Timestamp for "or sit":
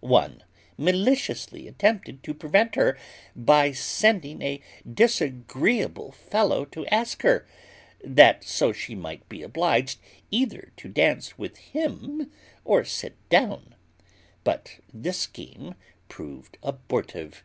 12.64-13.14